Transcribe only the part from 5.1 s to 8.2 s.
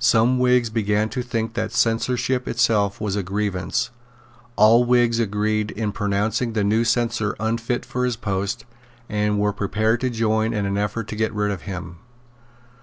agreed in pronouncing the new censor unfit for his